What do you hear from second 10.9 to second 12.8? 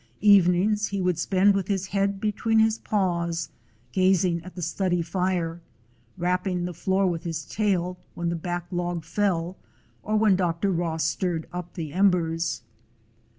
stirred up the embers.